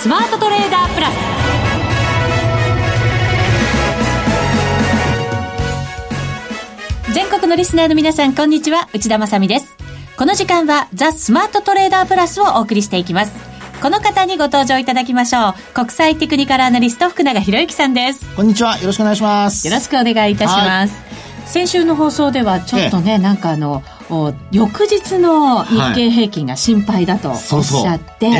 [0.00, 1.14] スマートトレーダープラス。
[7.12, 8.88] 全国のリスナーの皆さんこんにちは。
[8.94, 9.76] 内田まさです。
[10.16, 13.32] この時間はザ・スマートトレーダープラスをお送りしていきます。
[13.82, 15.54] この方にご登場いただきましょう。
[15.74, 18.24] 国際テクニカルアナリスト福永博之さんです。
[18.34, 18.78] こんにちは。
[18.78, 19.68] よろしくお願いします。
[19.68, 20.94] よろしくお願いいたします。
[21.44, 23.82] 先週の放送ではちょっとね、ええ、なんかあの
[24.50, 28.30] 翌日の日経平均が心配だとおっしゃって、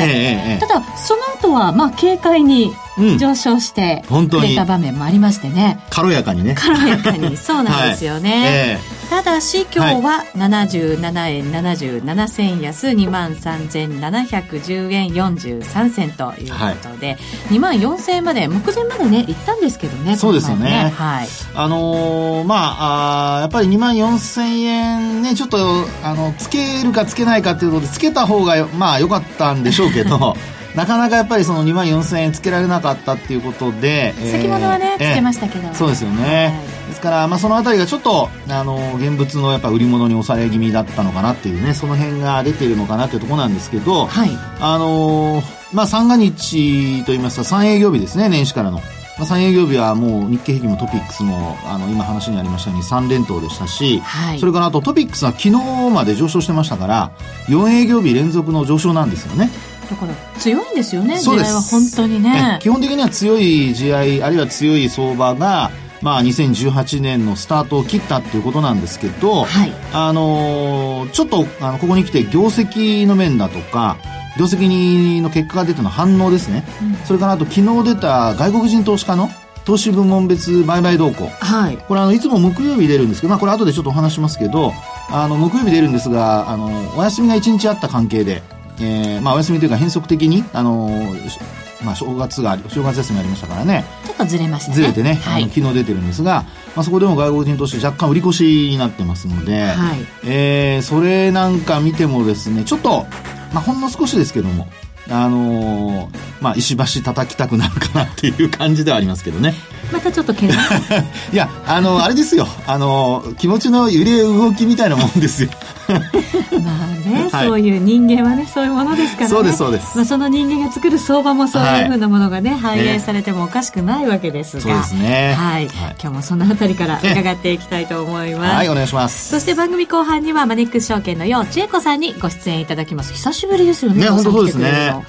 [0.59, 2.71] ただその後はまあ軽快に
[3.17, 6.55] 上昇してくれた場面もありましてね、うん、軽やかにね。
[6.57, 7.37] 軽やかに。
[7.37, 8.41] そうなんですよね、はい。
[8.43, 17.17] えー、ただし今日は77円77銭安2万3710円43銭ということで、はい、
[17.51, 21.27] 2万4000円まで目前までね行ったんですけどねそうですよね、ね、はい。
[21.55, 30.35] あのー、まああやっぱり2万4000円ねちょっとあのつけるかつけないかということでつけた方がまあ良かったんでしょうけど
[30.75, 35.73] なかなかやっぱりその2万4000円つけられなかったっていうことで、先物はね、えー、つけましたけど。
[35.73, 45.41] そうですよね、はい、ですから、まあ、そのあたりがちょっとあの現物のやっぱ売り物に抑え気味だったのかなっていうねその辺が出ているのかなっていうところなんですけど、はい、あの
[45.73, 48.81] まあ三が日といいますか3営業日ですね年始からの。
[49.19, 55.51] まあ、3営業日はもう日経平均もトピックスもあの今話にありましたように3連投でしたし、はい、それからあとトピックスは昨日
[55.91, 57.11] まで上昇してましたから
[57.47, 59.49] 4営業日連続の上昇なんですよね。
[59.91, 61.53] だから強いんですよね、そうです。
[61.53, 62.59] は本当にね。
[62.61, 65.69] 基本的には強い試合、あるいは強い相場が、
[66.01, 73.97] まあ、2018年のスタートを切ったっていうことなんですけど、はい、あのちょっとあのここに来て業績の面だとか
[74.35, 79.29] 業績の結果が出ての反応ですね、うん、それからあと昨日出た外国人投資家の
[79.63, 84.73] 投資部門別売買動向、はい、これあのいつも木曜日出るんですけど、まあ、これ後でちょっとお話しますけど
[85.11, 88.41] あの木曜日出るんですがあのお休みが1日あった関係で
[88.81, 93.85] えー、まあお休みというか変則的に、あのー、まあ正月が、正月休みありましたからね。
[94.05, 94.75] ちょっとずれましたね。
[94.75, 96.45] ずれてね、はい、昨日出てるんですが、
[96.75, 103.05] まあそこでも外国人として若干売り越しになってますので、はい、えー、それなんか見てもですね、ちょっと、
[103.53, 104.67] まあほんの少しですけども、
[105.11, 109.53] あのー、まあ石橋叩きたくなるかなっていう感じではありますけどね。
[109.91, 110.53] またちょっと怪我？
[111.33, 112.47] いや、あの、あれですよ。
[112.65, 115.49] あの、気持ちの揺れ動きみたいなもんですよ。
[115.91, 119.29] まあね、はい、そういう人間はねそういうものですからね。
[119.29, 129.29] そうですそうです、まあ、その人間が作る相場もそういうふうなものがね、はい、反映されてもおかしくないわけですが、そうですね、はい、今日もそのあたりから伺っていきたいと思います、はいお願いします。
[129.29, 133.13] そして番組後半にはマネックス証券のよう千恵子さんにご出演いただきます。
[133.13, 135.00] 久しぶりですよねね本当そうですね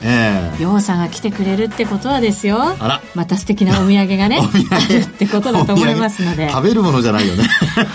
[0.58, 2.58] ようさんが来てくれるってことはですよ。
[3.14, 4.38] また素敵なお土産がね
[4.70, 6.48] あるってことだと思いますので。
[6.50, 7.44] 食べるものじゃないよね。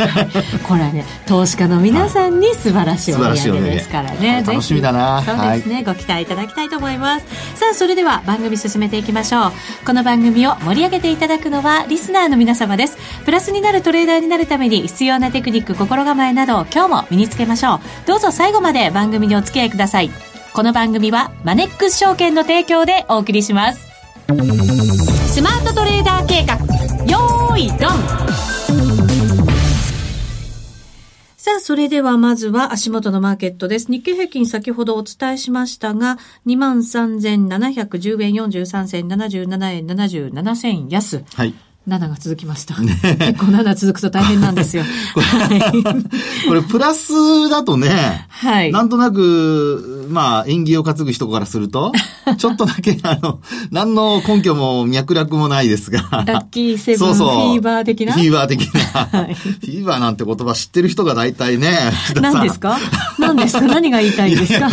[0.67, 4.43] これはね投資家の皆さんに素晴らしいお土産ですからね。
[4.45, 5.23] 楽しみだな。
[5.23, 7.25] そうですね、はい、ご期待いただきたいと思います。
[7.55, 9.51] さあそれでは番組進めていきましょう。
[9.85, 12.97] この番組を盛り上げていただくのはリスナーの皆様です。
[13.25, 17.79] プラスになるトレーダーになるために必要なテクニック心構えなど今日も身につけましょう。
[18.05, 23.87] どうぞ最後まで番組にお付き合いくださいこの番組はマネックス証券の提供でお送りします
[25.31, 26.55] スマートトレーダー計画
[27.05, 28.37] よーいドン
[31.37, 33.91] さあ、それではまずは足元のマーケットです。
[33.91, 36.17] 日経平均先ほどお伝えしましたが、
[36.47, 41.23] 23,710円43銭、77円77銭安。
[41.35, 41.53] はい。
[41.87, 42.77] 7が続きました。
[42.81, 44.83] ね、結構7続くと大変なんですよ。
[45.15, 45.93] これ、
[46.49, 48.71] これプラスだとね、はい。
[48.73, 51.93] なんとなく、まあ、縁起を担ぐ人からすると、
[52.37, 53.39] ちょっとだけ、あの、
[53.71, 56.01] 何の根拠も脈絡もないですが。
[56.25, 58.13] ラッキーセブンフィーバー的な？
[58.13, 58.81] フィーバー的な。
[58.81, 61.93] はい、フィーバーなんて言葉知ってる人が大体ね。
[62.15, 62.77] 何ですか？
[63.17, 63.61] 何ですか？
[63.61, 64.69] 何が言いたいんですか？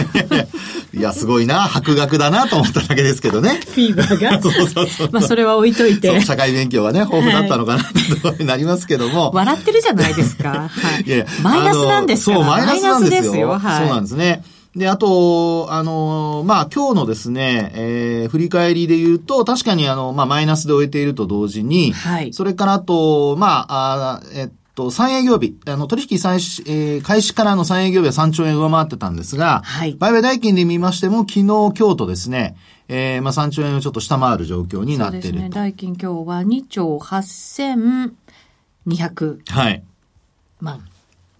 [0.96, 3.60] いや、すごいな、博学だなと思っただけですけどね。
[3.66, 4.42] フィーバーが？
[4.42, 5.08] そうそうそう。
[5.12, 6.20] まあ、それは置いといて。
[6.24, 9.30] 社会勉強はね、豊富だったのかなってところになりますけども。
[9.32, 10.68] 笑ってるじゃないですか。
[10.68, 11.02] はい。
[11.06, 13.58] いやいやマイナスなんですかそう、マイナスなんですよ。
[13.58, 14.42] はい、そうなんですね。
[14.76, 22.32] で、あと、あの、まあ、今日のですね、えー、振り返りで言うと、確かにあの、まあ、マイナスで終えていると同時に、はい。
[22.32, 29.94] それからあと、まあ、あえっと、3営業日、あの、取引開始、えー、開始からの3営業日は3兆円上回ってたんですが、はい。
[29.94, 32.56] 売買代金で見ましても、昨日、今日とですね、
[32.88, 35.50] えー、まあ3兆円をちょっと下回る状況になっているそうですね。
[35.50, 39.40] 代金今日は2兆8200。
[39.50, 39.82] はい。
[40.60, 40.84] 万。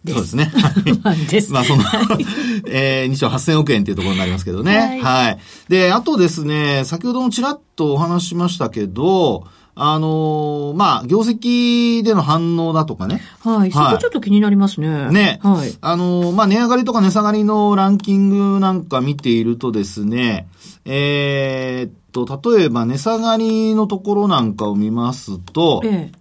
[0.06, 0.52] そうですね。
[1.30, 1.52] です。
[1.52, 1.82] まあ、その、
[2.68, 4.76] えー、2兆8000億円っていうところになりますけどね。
[4.76, 5.00] はい。
[5.00, 5.38] はい。
[5.68, 13.20] で、あとですね、先ほどもちらっとお話しましたけど、あのー、まあ、業績での反応だとかね。
[13.40, 13.72] はい。
[13.72, 15.10] そこちょっと気になりますね。
[15.10, 15.40] ね。
[15.42, 15.76] はい。
[15.80, 20.46] あのー、まあ、値上がりとか値下がりのランキングなんか見ているとですね、
[20.84, 26.12] えー、と、例えば値下がりのところなんかを見ますと、え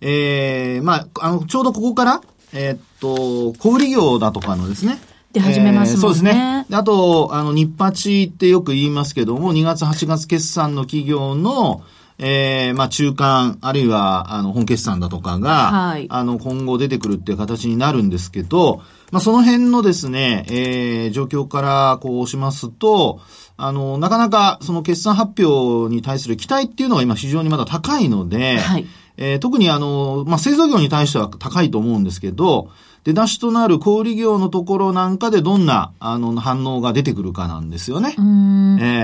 [0.00, 2.22] ええー、まあ、あの、ちょうどここから、
[2.54, 4.98] えー、っと、小売業だとかのですね、
[5.32, 6.00] で始めますもんね。
[6.00, 6.66] そうですね。
[6.72, 11.82] あと、あの、日八ってよく言いますけども、2月8月決算の企業の、
[12.22, 23.20] えー、まあ中間、あるいは、あの、本決算だとかが、はい、あの、今後出てくるっていう形になるんですけど、まあその辺のですね、えー、状況からこうしますと、
[23.56, 32.70] あの、なかなかその決算発表に対する期待っていうのは今非常にまだ高いので、はい、えー、特にあの、まあ製造業に対しては高いと思うんですけど、
[33.04, 38.14] 出だしとなる小売業のところなんかでどんな、あの、反応が出てくるかなんですよね。
[38.18, 38.20] え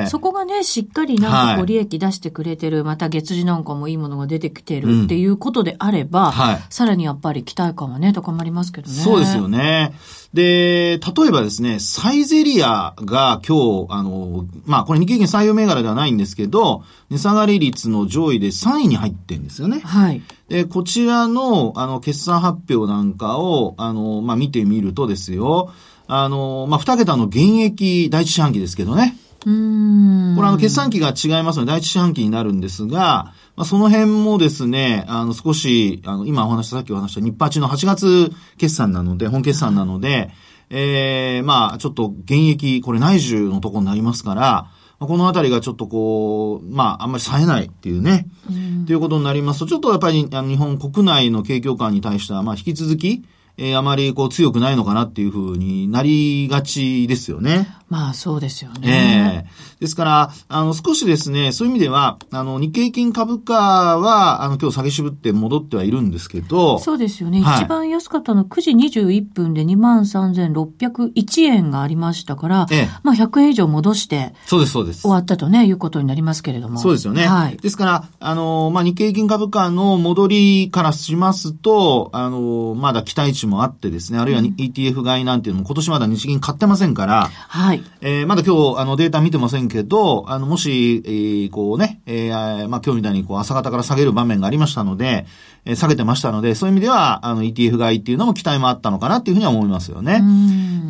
[0.04, 8.94] ー、そこがね、しっかりなんかこう利益出してくれてる、はい、また月次なんかもいいものが出てきてるっていうことであれば、うんはい、さらにやっぱり期待感はね、高まりますけどね。
[8.94, 9.93] そうですよね。
[10.34, 19.81] で、例えばですね、サイゼリアが今日、あの、まあ、これ日経平均採用銘柄ではないんですけど、値下がり率の上位で3位に入ってるんですよね。
[19.81, 20.22] はい。
[20.48, 25.72] で、こちらの、あの、決算発表なんかを、あの、まあ、見てみるとですよ、
[26.06, 29.16] あの、まあ、二桁の現役第一四半期ですけどね。
[29.44, 30.34] うん。
[30.37, 40.31] これあの、決算期が違いますので、第一四半期になるんですが、まあ、その辺もですね、あの、少し、あの、今お話した、さっきお話した日八の8月決算なので、本決算なので、
[40.70, 53.25] ええー、まあ、ちょっと現役、これ内需のとこになりますから、このあたりがちょっとこう、まあ、あんまり冴えないっていうね、うん、っていうことになりますと、ちょっとやっぱり、あの、日本国内の景況感に対しては、まあ、引き続き、
[53.58, 57.69] えー、あまりこう強くないのかなっていうふうになりがちですよね。
[57.88, 59.44] まあそうですよね。
[59.44, 63.54] ええー、ですから、あの少しですね、そういう意味では、あの日経平均株価
[63.98, 66.80] は、あの今日下げ渋って戻ってはいるんですけど。
[66.80, 67.42] そうですよね。
[67.42, 74.34] はい、一番安かったの9時21分で23,601円がありましたから、ええ、まあ100円以上戻して。
[74.46, 75.02] そうです、そうです。
[75.02, 76.80] 終わったとね、いうことになりますけれども。
[76.80, 77.26] そうですよね。
[77.26, 77.56] はい。
[77.56, 87.75] ですから、あの、まあ日経平均株価の戻りからしますと、あの、まだ期待値もあってですね、あるいは ETF 買いなんていうのも今年まだ日銀買ってませんから、はい。
[88.00, 95.26] えー、まだ今日、あの、データ見てませんけど、あの、もし、えー、こうね、えー、まあ、今日みたいにこう、朝方から下げる場面がありましたので、
[95.64, 100.23] えー、下げてましたので、そういう意味では、あの、ETF 買いっていうのも期待もあったのかなっていうふうには思いますよね。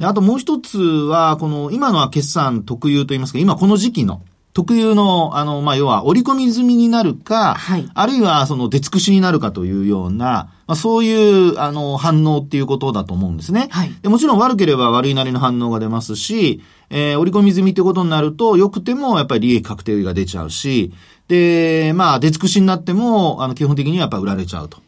[0.03, 4.23] あともう一つは、この、今のは決算特有といいますか、今この時期の、
[4.56, 13.69] 特有の、あの、まあ、要は折り込み済みになるか、はい、あるいはその出尽くしになるかというような、まあ、そういう、あの、反応っていうことだと思うんですね。
[13.71, 20.93] はい、でもちろん悪ければ悪いなりの反応が出ますし、えー、折り込み済みってことになると、良くてもやっぱり利益確定が出ちゃうし、
[21.29, 24.79] で、まあ、出尽くしになっても、あの、基本的にはやっぱ売られちゃうと。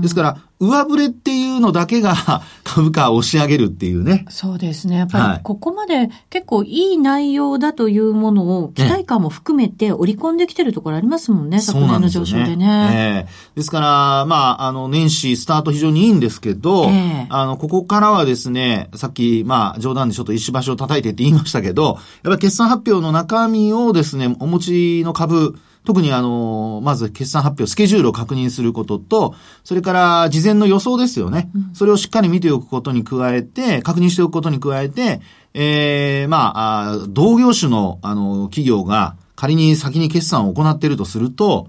[0.00, 2.14] ですから、上振れっていうのだけが
[2.64, 4.24] 株価を押し上げるっていうね。
[4.30, 4.96] そうですね。
[4.96, 12.90] やっぱり、ここまで結構いい内容だというものを、期待感も含めて織り込んできてるところありますもんね、昨年の上昇でね。
[12.92, 31.48] えー、ですから、まあ、あの、年始スタート非常にいいんですけど、えー、あの、ここからはですね、さっき、まあ、冗談でちょっと石橋を叩いてって言いましたけど、やっぱり決算発表の中身をですね、お持ちの株、特にあの、まず決算発表、スケジュールを確認することと、それから事前の予想ですよね。
[31.54, 35.20] うん、それをしっかり見ておくことに加えて、確認しておくことに加えて、
[35.54, 41.68] ええー、まあ、同業種の、あの、企業が仮に先に決算を行っているとすると、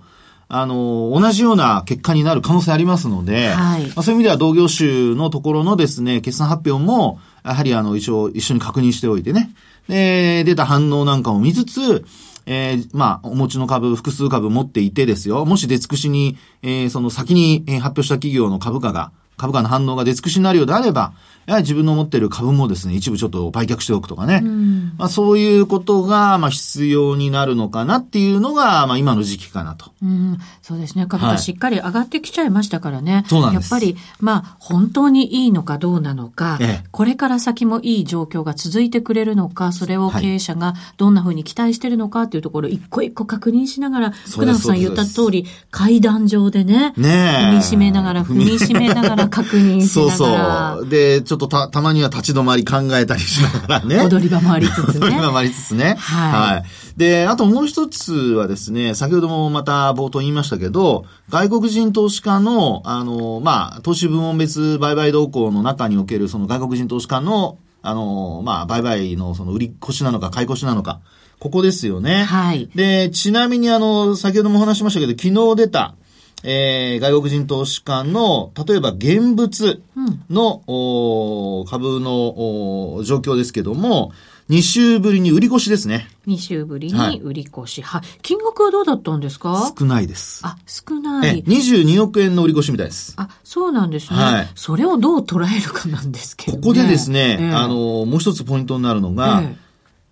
[0.50, 9.54] あの、同じような結果になる可能性ありますので、はい、まあ、そういう意味では同業種のところのですね、決算発表も、やはりあの、一応一緒に確認しておいてね、
[9.88, 12.06] で、出た反応なんかを見つつ、
[12.50, 15.46] えー、まあ、お持ちの株、複数株持っていてですよ。
[15.46, 21.14] もし出尽くしに、えー、その先に発表した企業の株価が、株価の反応が出尽くしになるようであれば、
[21.48, 24.42] やはり自分の持っている株もですね、一部ちょっと売却しておくとかね。
[24.44, 29.92] うん、まあそういうことが、まあ必要になるのかなっていうのが、まあ今の時期かなと。
[30.04, 31.06] うん、そうですね。
[31.08, 33.14] 株価しっかり上がってきちゃいましたからね。
[33.14, 33.72] はい、そうなんです。
[33.72, 50.18] やっぱり、まあ本当にいいのかどうなのか、ええ、これから先もいい状況が続いてくれるのか、それを経営者がどんなふうに期待してるのかっていうところを一個一個確認しながら、福永さん言った通り、階段上でね、ね踏みしめながら、踏みしめながら確認しながら。
[50.18, 50.90] そうそう。
[50.90, 54.06] で、ちょっとた、たまには立ち止まり考えたりしながらね。
[54.06, 55.06] 踊り場回りつつね。
[55.08, 55.96] 踊り場回りつつね。
[56.00, 56.32] はい。
[56.56, 56.64] はい。
[56.98, 71.00] で、あともう一つはですね、先ほどもまた冒頭言いましたけど、外国人投資家の、あの、まあ、投資部門別売買動向の中におけるその外国人投資家の、あの、まあ、売買のその売り越しなのか買い越しなのか、
[71.40, 72.24] ここですよね。
[72.24, 72.70] はい。
[72.76, 75.96] で、ちなみにあの、先ほども話しましたけど、昨日出た、
[76.44, 79.82] えー、外国人投資家の、例えば現物
[80.30, 84.12] の、うん、株の状況ですけども、
[84.50, 86.08] 2週ぶりに売り越しですね。
[86.26, 87.82] 2週ぶりに売り越し。
[87.82, 88.02] はい。
[88.22, 89.74] 金額はどうだったんですか？
[89.78, 90.40] 少ないです。
[90.46, 91.44] あ、少なえ、い。
[91.44, 93.14] 22億円の売り越しみたいです。
[93.18, 94.18] あ、そうなんですね。
[94.20, 96.64] はいそれをどう捉えるかなんですけどね。
[96.64, 99.67] ここでですね、ええあ、の、もう一つポイントになるのが、ええ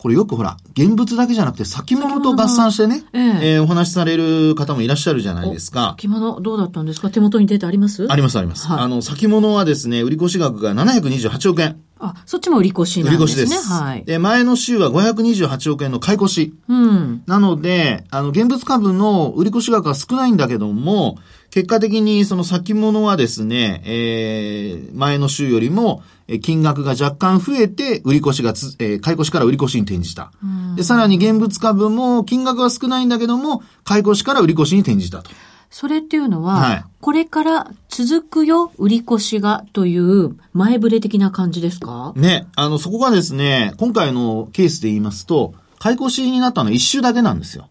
[0.05, 5.95] これよくほら、現物だけじゃなくて先物と合算してね、えええーお話しされる方もいらっしゃるじゃないですか。
[5.97, 7.09] 先物どうだったんですか？
[7.09, 8.05] 手元にデータあります？
[8.07, 8.67] ありますあります。
[8.67, 11.81] はいあの、先物はですね、売り越し額が728億円。
[11.97, 13.41] あ、そっちも売り越し売なんですね。
[13.41, 13.67] り越しです。
[13.73, 14.05] はい。
[14.05, 16.53] で、前の週は528億円の買い越し。
[16.67, 17.23] うん。
[17.25, 21.17] なので、あの、現物株の売り越し額は少ないんだけども、
[21.49, 30.31] 結果的にその先物はですね、えー、前の週よりも、えー金額が若干増えて、売り越しがつ、えー買い越しから売り越しに転じた。
[30.75, 35.29] で、さらに現物株も金額は少ないんだけども、買い越しから売り越しに転じたと。
[35.69, 42.13] それっていうのは、はいこれから続くよ、売り越しがという前触れ的な感じですか？
[42.15, 47.69] ね、あの、そこがですね、今回のケースで言いますと、買い越しになったのは一週だけなんですよ。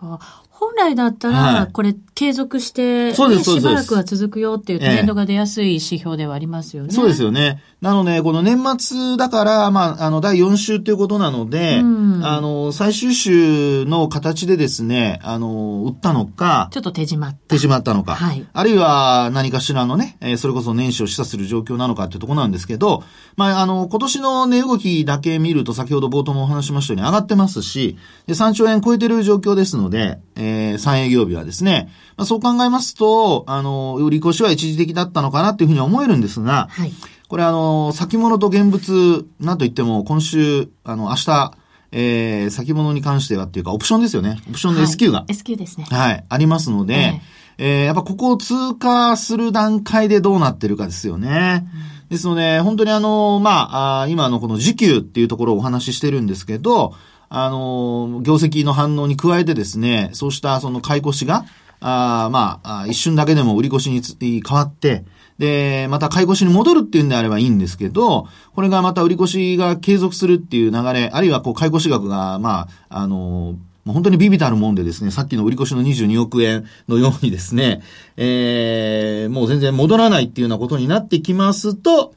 [0.00, 6.92] あ本来だったら、はいこれ継続して、そうですねそうですしばらくは続くよっていうトレンドが出やすい指標ではありますよね。
[6.92, 7.62] そうですよね。
[7.80, 17.38] なので、この年末だから、まあ、あの、第4週っていうことなので、うんあの、最終週の形でですね、あの、売ったのか、ちょっと手締まった。
[17.54, 23.04] 手しまったのか、はいあるいは何かしらのね、えーそれこそ年始を示唆する状況なのかっていうところなんですけど、
[23.36, 27.96] まあ、あの、今年の値動きだけ見ると先ほど冒頭もお話ししましたように上がってますし、
[28.26, 36.92] で、3兆円超えてる状況ですので、えー、3営業日はですね、まあ、そう考えますと、あの、売り越しは一時的だったのかなっていうふうに思えるんですが、はい。
[37.28, 41.54] これあの、先物と現物、なんといっても今週、あの、明日、
[41.92, 44.40] えー、先物に関してはっていうか、オプションですよね。
[44.48, 45.20] オプションの S q が。
[45.20, 45.86] はい S q ですね。
[45.88, 47.20] はい、ありますので、
[47.58, 51.66] えーやっぱここを通過する段階でどうなってるかですよね。
[52.08, 56.94] ですので、本当にあの、まあ、今のこの時給っていうところをお話ししてるんですけど、
[57.28, 61.44] あの、業績の反応に加えてですね、そうしたその買い越しが、
[61.80, 65.04] あまあ、一瞬だけでも売り越しにつ変わって、
[65.38, 77.82] で、また買い越しに戻るっていうんであればいいんですけど、これがまた売り越しが継続するっていう流れ、あるいはこう買い越し額が、まあ、あの、もう本当にビビたるもんでですね、さっきの売り越しの22億円のようにですね、
[78.16, 82.14] えー、もう全然戻らないっていうようなことになってきますと、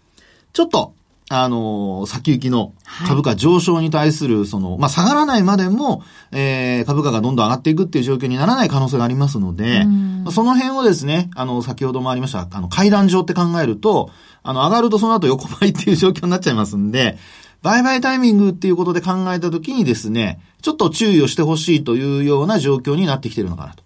[0.53, 0.93] ちょっと、
[1.33, 2.73] あの先行きの
[3.07, 14.09] 株価上昇に対する、その、まあ、下がらないまでも、えー、株価がどんどん上がっていくっていう状況にならない可能性がありますので、まあその辺をですね、あの、先ほどもありました、あの、階段上って考えると、
[14.43, 17.17] あの、上がるとその後横ばいっていう状況になっちゃいますんで、
[17.61, 23.83] 売買タイミングっていうことで考えたときにですね、ちょっと注意をしてほしいというような状況になってきてるのかなと。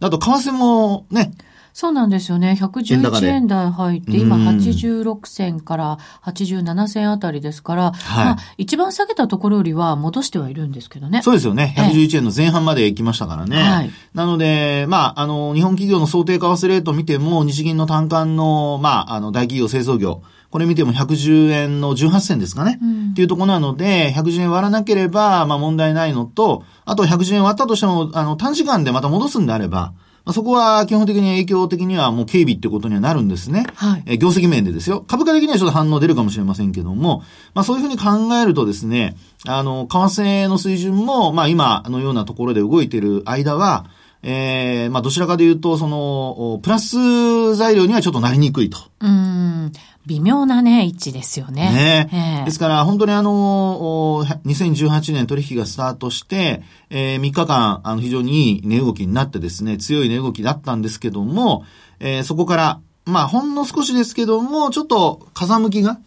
[0.00, 1.32] あと、為替もね、
[1.80, 2.48] そうなんですよね。
[2.48, 11.22] 円高111で円台入って、今うん86銭から87銭あたりですから、はいまあ、一番下げたところよりは戻してはいるんですけどね。
[11.22, 11.76] そうですよね。
[11.78, 13.62] ええ111円の前半まで行きましたからね。
[13.62, 22.80] はいなので、まあ、あの、日本企業の想定為替レートを見ても、日銀の単価の、まあ、あの、大企業製造業、これ見ても110円の18銭ですかね。
[22.82, 29.92] うんっていうところなので、110円割らなければ、まあ問題ないのと、あと110円割ったとしても、あの、短時間でまた戻すんであれば、
[30.28, 33.64] まあ、そこは基本的に影響的にはもう警備ってことにはなるんですね。
[33.74, 35.00] はいえー業績面でですよ。
[35.08, 37.22] 株価的にはちょっと反応出るかもしれませんけども、
[37.54, 39.16] まあそういうふうに考えるとですね、
[39.46, 43.86] あの、為替の水準も、まあ今のようなところで動いている間は、
[44.22, 48.78] えー、まあどちらかというと、その、おプラス材料にはちょっとなりにくいと。
[49.00, 49.72] うん。
[50.06, 51.70] 微妙なね、位置ですよね。
[51.70, 61.64] ねええですから、本当にあの、お2018年取引がスタートして、えー3日間、あの、非常にいい値動きになってですね、強い値動きだったんですけども、
[62.00, 65.98] えーそこから、まあ、ほんの少しですけども、ちょっと風向きが、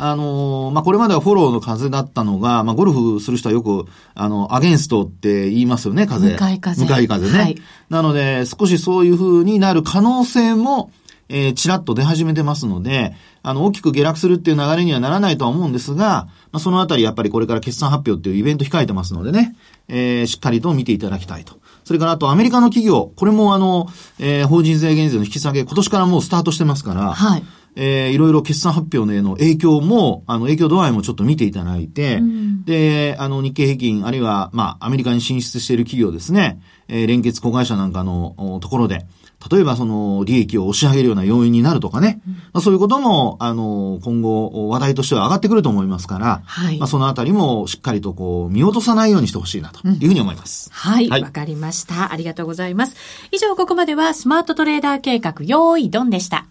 [0.00, 6.30] あのーまあ、これまではフォローの風だったのが、まあ、ゴルフする人はよく、あの、アゲンストって言いますよね、風。
[6.30, 7.38] 向かい風向かい風ね。
[7.38, 7.56] はい
[7.88, 10.90] なので、少しそういう風になる可能性も、
[11.30, 19.56] えー、ちらっと出始めてますので、あの、大きく下落するっていう流れにはならないとは思うんですが、まあ、そのあたりやっぱりこれから決算発表っていうイベント控えてますのでね、
[19.88, 21.56] えー、しっかりと見ていただきたいと。
[21.84, 23.88] それからあとアメリカの企業、これもあの、
[24.18, 27.44] えー、法人税減税の引き下げ、今年からもうスタートしてますから、はい。
[27.76, 32.20] えー、いろいろ決算発表への影響も、あの、影響度合いもちょっと見ていただいて、
[32.64, 39.06] で、あの、日経平均、あるいは、まあ、アメリカに進出している企業ですね、えー、連結子会社なんかのおところで、
[39.50, 42.20] 例えばその、利益を押し上げるような要因になるとかね、
[42.52, 50.70] まあ、そういうことも、あの、今後、話題としては上がってくると思いますから、はいまあ、そのあたりもしっかりとこう、見落とさないようにしてほしいな、というふうに思います。
[50.72, 51.08] はい。
[51.08, 52.12] はいわかりました。
[52.12, 52.96] ありがとうございます。
[53.30, 56.46] 以上、ここまではスマートトレーダー計画、用意ドンでした。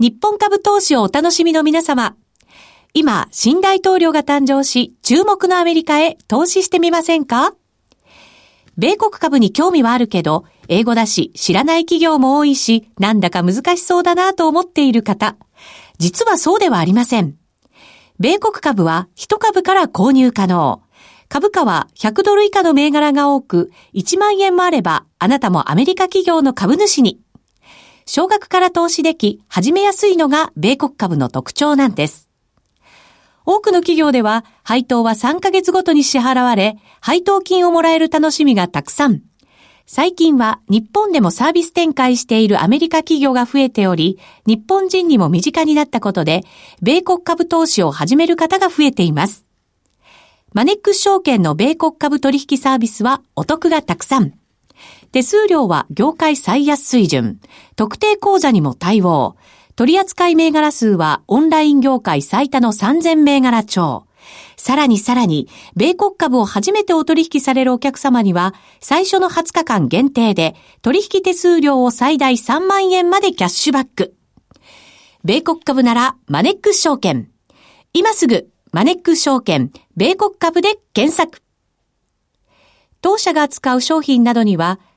[0.00, 2.16] 日本株投資をお楽しみの皆様。
[2.94, 7.52] 今、新大統領が誕生し、注目のアメリカへ投資してみませんか？
[8.78, 15.36] 米国株に興味はあるけど、英語だし、知らない企業も多いし、なんだか難しそうだなと思っている方。
[15.98, 17.36] 実はそうではありません。
[18.18, 20.80] 米国株は1株から購入可能。
[21.28, 27.20] 株価は100ドル以下の銘柄が多く、1万円もあれば、あなたもアメリカ企業の株主に。
[28.12, 32.28] 少額から投資でき、始めやすいのが米国株の特徴なんです。
[33.46, 39.22] 多くの企業では、配当は3ヶ月ごとに支払われ、配当金をもらえる楽しみがたくさん。
[39.86, 46.42] 最近は日本でもサービス展開しているアメリカ企業が増えており、日本人にも身近になったことで、
[46.82, 49.46] 米国株投資を始める方が増えています。
[50.52, 54.39] マネックス証券の米国株取引サービスはお得がたくさん。
[55.12, 57.40] 手数料は業界最安水準。
[57.74, 59.36] 特定口座にも対応。
[59.74, 64.06] 取扱銘柄数はオンライン業界最多の3000銘柄超。
[64.56, 74.14] さらにさらに、米国株を初めてお取引されるお客様には、最初の20日間限定で、取引手数料を最大3万円までキャッシュバック。
[75.24, 77.30] 米国株なら、マネックス証券。
[77.94, 81.42] 今すぐ、マネックス証券、米国株で検索。
[83.00, 84.78] 当社が扱う商品などには、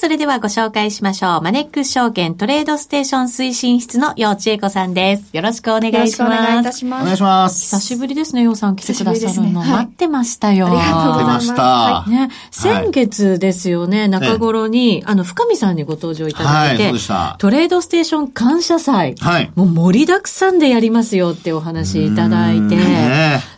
[0.00, 1.42] それではご紹介しましょう。
[1.42, 5.30] マネックス証券トレードステーション推進室の楊千恵子さんです。
[5.32, 6.22] よろしくお願いします。
[6.22, 7.02] よろしくお願いいたします。
[7.02, 7.60] お願いします。
[7.60, 10.66] 久しぶりですね、楊さん来てくださるの、ねはい、待ってましたよ。
[10.66, 11.52] ありがとうございます。
[11.52, 22.76] はい、ね、先月ですよね、中頃に、あの、深見さんにご登場いただいて、はい、トレードステーション感謝祭、はい、もう盛りだくさんでやりますよってお話いただいて、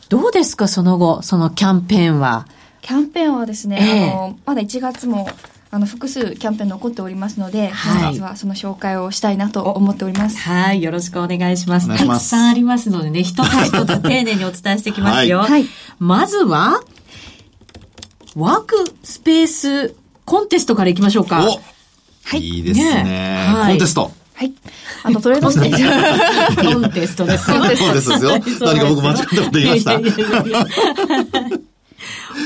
[0.09, 2.47] どうですか、その後、そのキャンペーンは？
[2.83, 5.27] キャンペーンはですね、えー、あの、まだ1月も
[5.77, 10.39] あの複数キャンペーン残っておりますので、はい、本日はその紹介をしたいなと思っております。
[10.39, 11.95] はい、よろしくお願いします。
[11.95, 15.41] たくさんありますのでね、一つ一つ丁寧にお伝えしていきますよ。
[15.41, 15.67] はい、
[15.99, 16.83] まずは、
[18.35, 21.43] ワークスペースコンテストからいきましょうか。
[22.25, 22.41] はい。
[22.41, 23.05] いいですね。
[23.05, 24.11] ねはい、コンテスト。
[24.33, 24.55] はい。
[25.03, 26.73] あの、トレードステーション。
[26.73, 27.59] コンテストですよ。
[27.59, 28.73] コンテストですよ。
[28.73, 30.01] 何か僕間違ったこと言いました？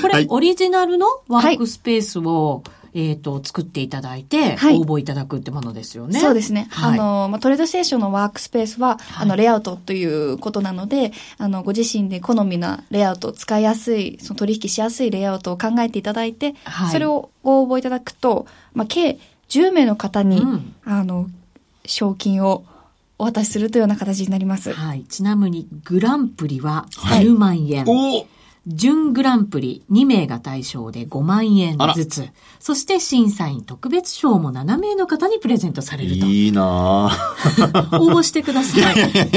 [0.03, 6.19] これ、オリジナルのワークスペースを、はいえっ、ー、と、作っていただいて、応募いただくってものですよね。
[6.21, 6.69] そうですね。
[6.71, 21.29] はい、あの、まあ、トレードステーションのワークスペースは、はい、あの、レイアウトということなので、あの、ご自身で好みなレイアウト、使いやすい、その取引しやすいレイアウトを考えていただいて、はい、それをご応募いただくと、まあ、計10名の方に、うん、あの、
[21.85, 22.65] 賞金を
[23.19, 24.73] お渡しするというような形になります。
[24.73, 25.05] はい。
[25.05, 27.85] ちなみに、グランプリは10万円。
[27.85, 28.27] はい、
[28.67, 32.29] 準グランプリ2名が対象で5万円ずつ。
[32.59, 36.27] そして審査員特別賞も7名の方にプレゼントされると。
[36.27, 37.11] いいな
[37.93, 38.95] 応募してください。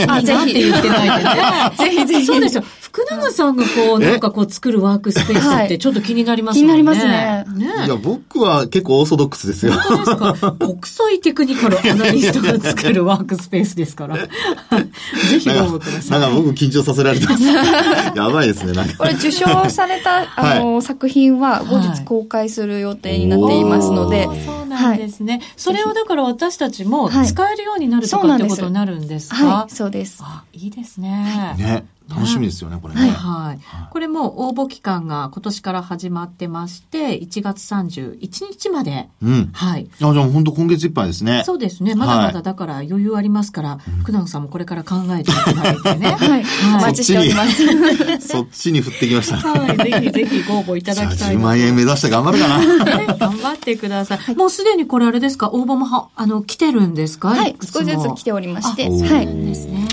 [0.07, 1.41] あ、ぜひって言ってないでね。
[1.77, 2.25] ぜひぜひ。
[2.25, 2.63] そうですよ。
[2.93, 6.59] 福永さんがこう、なんかこう作るワークスペースってちょっと気になりますね。
[6.59, 7.43] 気になりますね。
[7.55, 9.73] ねいや、僕は結構オーソドックスですよ。
[9.73, 14.17] 本当ですか国際テクニカルアナリストが作るワークスペースですから。
[14.21, 16.19] ぜひご応募ください。
[16.19, 17.43] なんか僕緊張させられてます。
[18.15, 19.09] やばいですね、なんか。
[19.09, 24.25] 受賞された、あの、はい、作品は後日公開する予定になっていますので。
[24.45, 25.41] そうなんですね。
[25.57, 29.35] それをだから私たちも使えるようになるとかってことになるんですか？
[29.35, 30.19] はい、そうです。
[30.23, 31.55] あ、いいですね。
[31.57, 31.85] ね。
[32.09, 33.09] 楽しみですよね、これね。
[33.11, 33.59] はい。
[33.89, 38.17] これも応募期間が今年から始まってまして、1月31
[38.51, 39.07] 日まで。
[39.23, 39.49] うん。
[39.53, 39.87] はい。
[39.93, 41.43] あ、じゃあ本当今月いっぱいですね。
[41.45, 41.95] そうですね。
[41.95, 46.11] まだまだだから余裕ありますから、福永さんもこれから考えていただいてね。
[46.19, 46.43] はい。
[46.77, 48.27] お待ちしております。
[48.27, 49.37] そっちに振ってきました。
[49.37, 49.77] はい。
[49.77, 51.35] ぜひぜひご応募いただきたい。
[51.35, 53.15] 10万円目指して頑張るかな。
[53.15, 54.35] 頑張ってください。
[54.35, 55.49] もうすでにこれあれですか？
[55.51, 57.29] 応募もは、あの、来てるんですか？
[57.29, 57.55] はい。
[57.61, 58.89] 少しずつ来ておりまして。
[58.89, 59.27] はい。
[59.27, 59.87] ですね。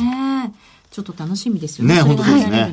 [0.90, 1.94] ちょっと楽しみですよね。
[1.94, 2.72] ね、本当ですね。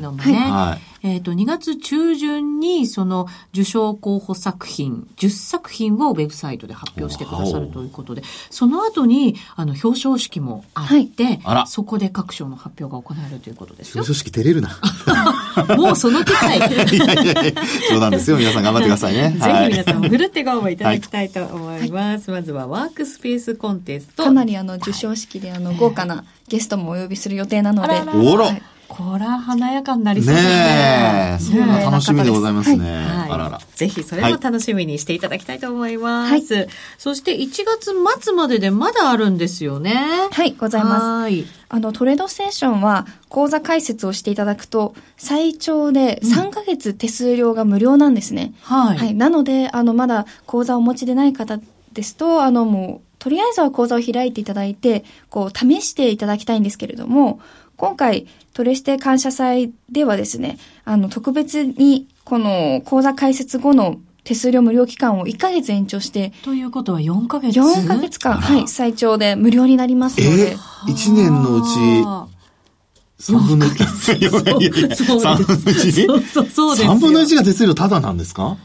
[0.50, 0.87] はい。
[1.02, 14.02] えっ、ー、と、2月中旬に、その、受賞候補作品、10作品をウェブサイトで発表してくださるということで、その後に、あの、表彰式もあって、はい、そこで各賞の発表が行われるということですよ。
[14.02, 14.80] 表彰式照れるな。
[15.76, 16.58] もうその機会。
[16.58, 17.52] いやいやいや
[17.88, 18.36] そうなんですよ。
[18.36, 19.30] 皆さん頑張ってくださいね。
[19.38, 22.30] ぜひ皆さんもふるってご応募いただきたいと思います。
[22.30, 24.24] はい、まずはワークスペースコンテスト。
[24.24, 28.00] かなりあの、授賞式であの、豪華なゲストもお呼びする予定なので。
[28.14, 30.50] おら、はいこら華やかになりそうですね。
[30.50, 31.42] ねえ。
[31.42, 33.04] そうな楽しみでございますね。
[33.06, 33.60] はい、あらら。
[33.74, 36.54] ぜひそれも楽しみにしていただきたいと思います。
[36.54, 39.94] はい、そして1月末まででまだあるんですよね。
[40.32, 41.04] はい、ございます。
[41.04, 41.44] はい。
[41.68, 48.54] あの、トレードステーションは講座解説をしていただくと、最長で3ヶ月手数料が無料なんですね。
[48.70, 48.98] うん、はい。
[48.98, 49.14] はい。
[49.14, 51.60] なので、あの、まだ講座をお持ちでない方
[51.92, 57.40] ですと、あの、もう、とりあえずは講座を開いていただいて、こう、試していただきたいんですけれども、
[57.78, 66.32] 今回、トレステ感謝祭ではですね、あの、特別に、この講座開設後の手数料無料期間を1ヶ月延長して。
[66.42, 70.50] ということは4ヶ月 ?4 ヶ月間、はい、最長で無料になりますので。
[70.50, 73.86] えー、1年のうち、3分の1。
[74.96, 76.88] そう分の1そうそうです。
[76.88, 78.56] 3分の1が手数料タダなんですか？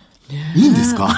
[0.56, 1.10] いいんですか？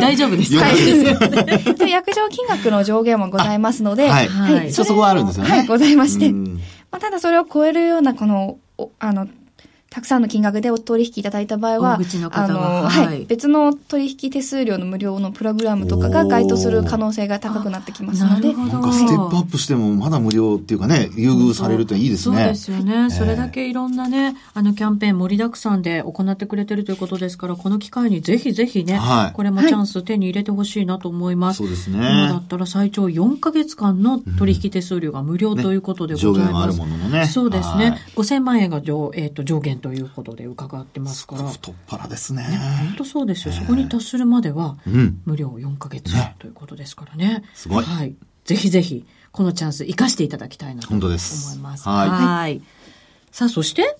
[0.00, 0.56] 大丈夫です。
[0.56, 1.90] はい。
[1.90, 4.28] 約定金額の上限もございますので、はい。
[4.28, 4.72] はい。
[4.72, 5.50] そこはあるんですよね。
[5.50, 6.30] はい、ございまして。
[6.32, 8.58] まあ、ただそれを超えるような、この、
[8.98, 9.28] あの、
[9.90, 11.98] たくさんの金額でお取引いただいた場合は、
[12.32, 18.52] あの、はい、別の取引手数料の無料のプログラムとかが該当する可能性が高くなってきますので。
[18.52, 22.36] なんかステップアップしてもまだ無料っていうかね、優遇されるといいですね。
[22.36, 23.10] そうですよね。
[23.10, 31.58] それだけいろんなね、あのキャンペーン盛りだくさんで行ってくれてるということですから、この機会にぜひぜひね、はい、これもチャンス手に入れてほしいなと思います。
[31.58, 31.98] そうですね。
[31.98, 36.42] 今だったら最長4ヶ月間の取引手数料が無料ということでございます。
[36.42, 37.26] 上限あるもののね。
[37.26, 37.98] そうですね。
[38.16, 41.48] 5000万円が上,、えー、と上限ということで伺ってますから。
[41.48, 42.44] 太っ腹ですね。
[42.86, 43.54] 本当そうですよ。
[43.54, 44.76] そこに達するまでは、
[45.24, 47.44] 無料4ヶ月ということですからね。
[47.54, 47.84] すごい。
[47.84, 48.14] はい。
[48.44, 51.88] ぜひぜひ、このチャンス生かしていただきたいなと思います。
[51.88, 52.08] はい。
[52.08, 52.62] はい。
[53.30, 53.96] さあ、そして？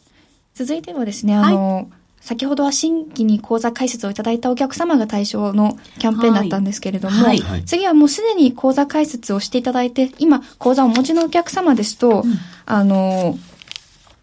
[0.55, 1.87] 続いてはですね、あの、はい
[2.21, 12.35] 先ほどは新規に講座開設をいただいたお客様が対象のキャンペーンだったんですけれども、はいはい、次はもうすでに講座開設をしていただいて、今講座をお持ちのお客様ですと、うん、
[12.67, 13.39] あの、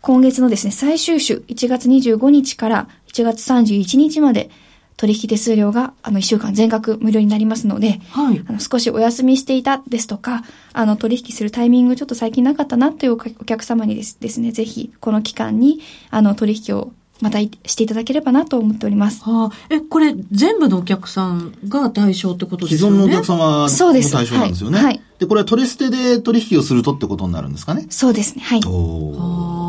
[0.05, 4.51] 今月のですね、最終週、1月25日から1月31日まで、
[4.97, 15.79] 取引手数料が、あの、1週間全額無料になりますので、はい、あの、少しお休みしていたですとか、あの、取引するタイミングちょっと最近なかったなっていうお客様にですですね、ぜひ、この期間に、
[16.11, 19.23] あの、取引をまたしていただければなと思っております。
[19.23, 22.97] はあ、え、これ全部のお客さんが対象ってことですよね？
[22.97, 24.77] 既存のお客様も対象なんですよね。
[24.77, 24.85] はい。
[24.85, 27.87] はい、で、これは取り捨てで取引をするとってことになるんですかね？
[27.89, 28.43] そうですね。
[28.43, 28.61] はい。
[28.67, 29.64] お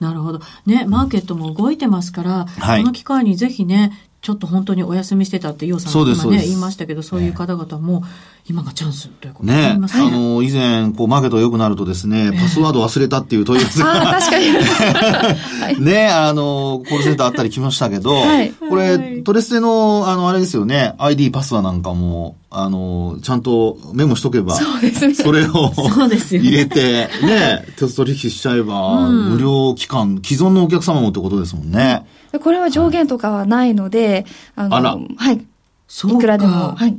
[0.00, 0.40] なるほど。
[0.66, 8.04] ね、マーケットも動いてますから、はい、この機会にぜひね、ちょっと本当にお休みしてたって、ヨウさんが今ね、言いましたけど、そういう方々も、
[8.46, 10.10] 今がチャンスということになりますね。
[10.10, 14.10] ねあの、以前、こう、マーケットが良くなるとですね、パスワード忘れたっていう問い合わせが。
[14.10, 14.38] あ確か
[15.72, 15.80] に。
[15.84, 25.14] ね、あの、コールセンターあったり来ましたけど、はい、これ、トレステの、あの、あれですよね、ID パスワーなんかも、あの、ちゃんとメモしとけば、そうですね。
[25.14, 32.06] それを入れて、ね、手取引しちゃえば、無料期間、既存のお客様もってことですもんね。
[32.42, 34.80] これは上限とかはないので、あの、あ
[35.16, 35.36] はい。
[35.36, 36.98] いくらでも、はい。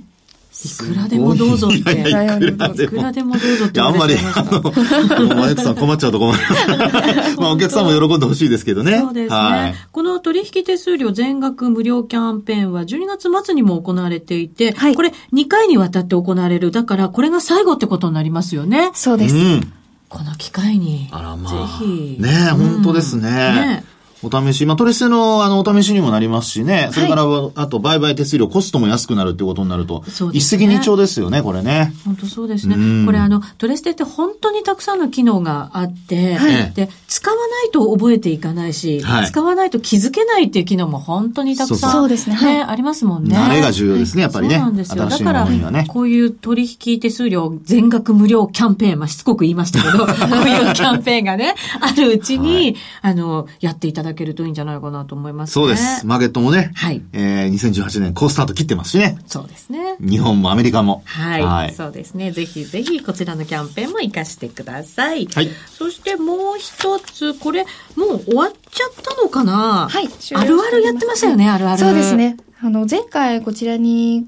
[0.51, 1.77] いくらでもどうぞって。
[1.77, 2.83] いくらでも。
[2.83, 3.79] いくらでもどうぞって。
[3.79, 7.37] あんまり、あの、マネクさん困っちゃうと困ります。
[7.39, 8.99] まあ、お客さんも喜んでほしいですけどね。
[8.99, 9.35] そうですね。
[9.35, 16.71] はい、この取引手数料全額無料キャンペーンは12月末にも行われていて、はい、これ2回にわたって行われる。
[16.71, 18.91] だから、これが最後ってことになりますよね。
[18.93, 19.35] そうです。
[19.35, 19.73] うん、
[20.09, 21.07] この機会に。
[21.11, 21.79] あらまあ。
[21.79, 22.17] ぜひ。
[22.19, 23.29] ね本当ですね。
[23.29, 23.85] ね
[24.23, 26.89] お試し、まあ、取り捨ての、あの、お試しにもなりますしね。
[26.91, 27.23] それから、
[27.55, 31.93] あと、売買手数料、コストも安くなるってことになると、ね、一石二鳥ですよね、これね。
[32.05, 33.05] 本当そうですね。
[33.05, 42.35] これ、あの、取り捨てって本当にたくさんの機能があって、はい、で、使わないと覚えていかないし、はい、使わないと気づけないっていう機能も本当にたくさん、そうですね。
[42.41, 43.35] ね、ありますもんね。
[43.35, 44.55] 慣れが重要ですね、やっぱりね。
[44.55, 45.05] そうなんですよ。
[45.05, 45.47] だから、
[45.87, 50.13] こういう取引手数料全額無料キャンペーン、まあ、しつこく言いましたけど、 こ
[50.45, 56.05] ういうキャンペーンがね、あるうちに、はい、あの、やっていただけるといいんじゃないかなと思います、ね、そうです。
[56.05, 57.01] マーケットもね、はい。
[57.13, 59.17] えー、2018年、好スタート切ってますしね。
[59.27, 59.95] そうですね。
[59.99, 61.03] 日本もアメリカも。
[61.05, 61.41] はい。
[61.43, 62.31] はい、そうですね。
[62.31, 65.27] ぜひぜひ、こちらのキャンペーンも活かしてください。
[65.27, 65.49] はい。
[65.67, 69.87] そしてもう一つ、これ、もう終わっちゃったのかな？
[69.89, 70.07] はい。
[70.33, 71.77] あるあるやってましたよね、あるある。
[71.79, 72.37] そうですね。
[72.61, 74.27] あの、前回こちらに、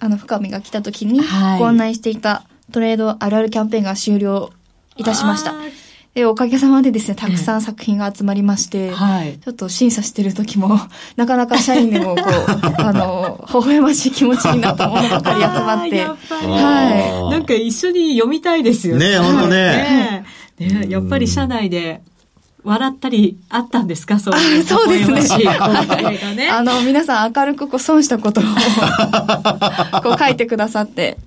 [0.00, 1.20] あの、深見が来た時に、
[1.58, 4.50] ご案内していたトレードあるあるキャンペーンが終了
[4.96, 5.54] いたしました。
[6.16, 10.78] え、おかげさまでですね、たくさん作品が集まりまして、はい、ちょっと審査してる時も、
[11.16, 15.96] なかなか社員でもこう、 あの、微笑ましい気持ちになったものばかり集まって。
[15.96, 16.46] やっぱり。
[16.46, 17.30] はい。
[17.32, 19.10] なんか一緒に読みたいですよね。
[19.10, 20.24] ね、本当ね。
[20.58, 22.00] ねねやっぱり社内で
[22.64, 24.18] 笑ったりあったんですか？
[24.18, 24.64] そういう。
[24.64, 25.44] そうですね。
[26.34, 28.44] ねあの、皆さん明るくこう損したことを
[30.02, 31.18] こう書いてくださって。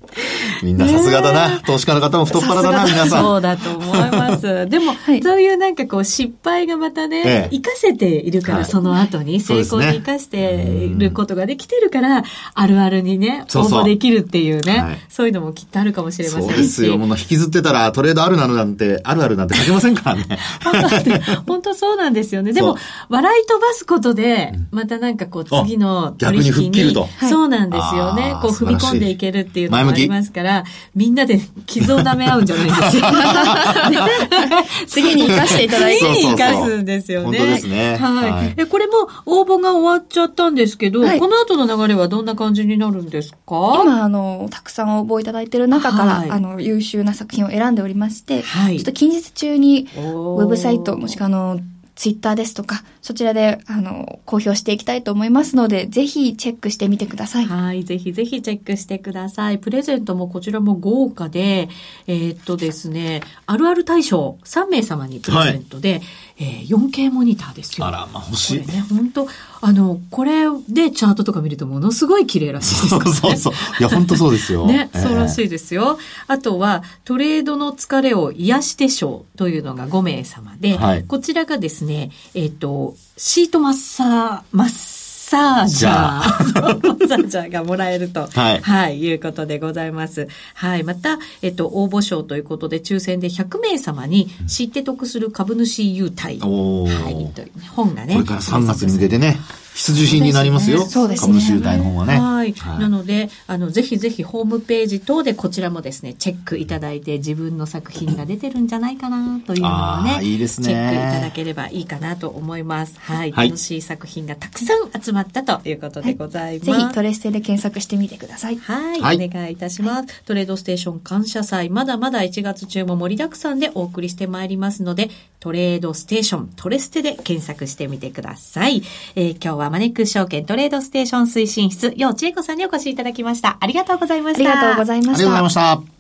[0.64, 1.60] みんなさすがだな。
[1.62, 3.24] 投資家の方も太っ腹だな、皆さん。
[3.24, 4.68] そうだと思います。
[4.70, 12.24] でも、はい、そういうなんかこう失敗がまたね、ええ、生かせているから、はい、その後に成功に生かしていることができてるから、
[12.54, 16.48] あるあるにね、応募できるっていうね、はい、そういうのもきっとあるかもしれませんし。
[16.48, 16.98] そうですよ。
[16.98, 20.26] もう引きずってたらトレードあるなのなんて、あるあるなんて書けませんからね。
[21.48, 22.54] 本当そうなんですよね。
[22.54, 22.78] でも、
[23.10, 26.96] 笑い飛ばすことで、またなんかこう、次の取引に、
[27.30, 28.36] そうなんですよね。
[28.42, 30.64] こう、踏み込んでいけるっていうのもありますから、
[30.96, 33.04] みんなで傷を舐め合うんじゃないですよ。
[34.88, 36.00] 次に生かしていただいて。
[36.06, 37.38] 次に生かすんですよね。
[37.40, 37.98] 本当ですね。
[37.98, 38.54] はい。
[38.58, 38.94] え、これも
[39.26, 43.38] 応募が終わっちゃったんですけど、この後の流れはどんな感じになるんですか？
[43.84, 51.60] 今、あの、たくさん応募いただいている中から、あの、優秀な作品を選んでおりまして、はい、ちょっと近日中に、ウェブサイト、もしあの、
[51.96, 57.46] ツイッターですとか、そちらで、あの、公表していきたいと思いますので、ぜひチェックしてみてください。
[57.46, 59.60] はい、ぜひぜひチェックしてください。
[59.60, 61.70] プレゼントもこちらも豪華で、
[62.08, 66.02] えー、っとですね、あるある大賞3名様にプレゼントで、はい
[66.40, 67.88] えー、4K モニターですよ。
[67.88, 68.60] あら、まあ欲しい。
[68.62, 69.28] これね、本当
[69.60, 73.12] あの、これでチャートとか見るとものすごい綺麗らしいですからね。
[73.18, 73.54] そうそう。
[73.80, 74.68] いや、本当そうですよ。
[74.68, 75.98] ね、えー、そうらしいですよ。
[76.28, 87.08] あとは、トレードの疲れを癒して賞というのが5名様で、はい、こちらがですね、えっ、ー、と、シートマッサー、マッサー、ジャー。
[87.08, 88.28] サージャーがもらえると。
[88.28, 88.62] はい。
[88.62, 90.28] はい、いうことでございます。
[90.54, 90.84] はい。
[90.84, 96.40] また、えっと、応募賞ということで、抽選で100名様に知って得する株主優待。
[96.44, 97.34] おはい。
[97.34, 98.14] という、本がね。
[98.14, 99.38] これから3月に向けてね。
[99.78, 100.84] 必需品になりますよ。
[100.86, 101.34] そうですね。
[101.34, 102.20] 株主優待の方はね。
[102.20, 102.56] はい。
[102.80, 110.68] なので、あの、ぜひぜひホームページ等でこちらもですね、チェックいただいて、自分の作品が出てるんじゃないかなというのをね、いいですね。
[110.68, 112.96] チェックいただければいいかなと思います。
[112.98, 113.32] はい。
[113.32, 116.72] 楽しい作品がたくさん集まったということでございます。
[116.72, 118.58] ぜひトレステで検索してみてください。
[118.58, 119.26] はい。
[119.26, 120.24] お願いいたします。
[120.26, 125.12] トレードステーション感謝祭、まだまだ1月中も盛りだくさんでお送りしてまいりますので、
[125.48, 128.84] トレードステーション、トレステで検索してみてください。
[129.16, 133.56] えー、今日はマネックス証券トレードステーション推進室、ようちえこさんにお越しいただきました。
[133.62, 134.52] ありがとうございました。
[134.52, 135.14] ありがとうございました。
[135.14, 135.97] ありがとうございました。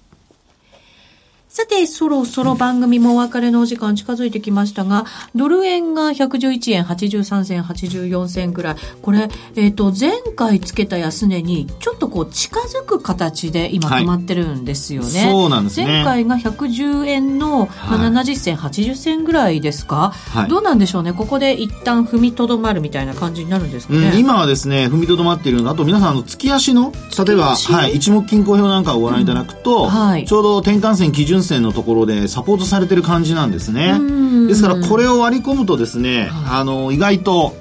[1.49, 8.75] さて、そろそろ番組もお別れのお時間近づいてきましたが、ドル円が111円83銭84銭ぐらい。
[9.01, 15.21] これ、えっ、ー、と、前回つけた安値に、ちょっとこう、近づく形で今止まってるんですよね。
[15.21, 15.87] はい、そうなんですね。
[15.87, 21.13] 前回が110円の、まあ、70銭、80銭ぐらいですか、はい、どうなんでしょうね。
[21.13, 24.09] ここで一旦踏みとどまるみたいな感じになるんですかね。
[24.09, 26.91] うん、今はですね、踏みとどまっているのあと皆さん、あの、月足の、
[27.25, 33.99] 例えば、はい、一目均衡表なんかをご覧いただくと、うんはい、ちょうど転換線基準線のところでサポートされてる感じなんですね。
[34.47, 37.55] ですからこれを割り込むとですね、あの、意外と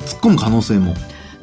[0.00, 0.94] 突っ込む可能性も。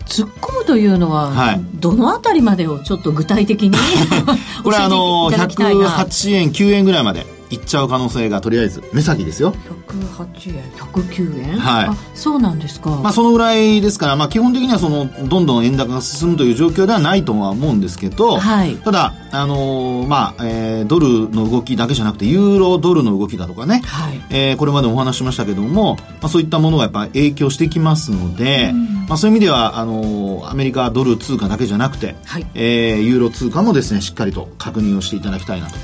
[0.06, 3.77] 突っ込むというのは、はい、どのあたりまでをちょっと具体的に
[4.63, 7.37] これあの、 108円、9円ぐらいまで。
[7.49, 9.53] いっちゃう可能性がとりあえず目先ですよ。
[9.88, 11.60] 108円109円？
[11.60, 12.17] はい。
[12.17, 12.89] そうなんですか。
[12.89, 35.75] まあそのぐらいですから、まあ、基本的にはそのどんどん円高が進むという状況ではないとは思うんですけど、はい、ただあのー、まあ、えー、ドルの動きだけじゃなくてユーロドルの動きだとかね、はい、えー、これまでもお話ししましたけども、まあ、そういったものがやっぱ影響してきますので、うん、まあ、そういう意味ではあのー、アメリカドル通貨だけじゃなくて、はい、えー、ユーロ通貨もですねしっかりと確認をしていただきたいなと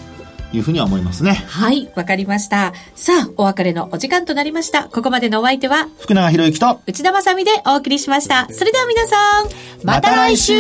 [0.54, 1.44] いうふうには思いますね。
[1.48, 2.74] はい、わかりました。
[2.96, 4.86] さあ、お別れのお時間となりました。
[4.86, 8.48] ここまでのお相手は、福永博之と内田まさみでお送りしました。
[8.52, 9.50] それでは皆さん、
[9.84, 10.54] また来週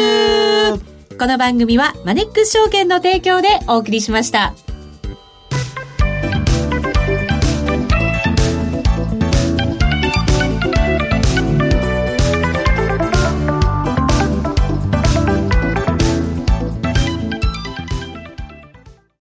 [1.20, 4.54] この番組はマネックス証券の提供でお送りしました。